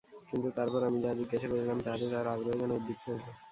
কিন্তু 0.29 0.47
তারপর 0.57 0.81
আমি 0.83 0.97
যাহা 1.03 1.17
জিজ্ঞাসা 1.19 1.47
করিলাম, 1.49 1.77
তাহাতে 1.85 2.05
তাঁহার 2.05 2.27
আগ্রহ 2.33 2.53
যেন 2.61 2.71
উদ্দীপ্ত 2.77 3.05
হইল। 3.09 3.25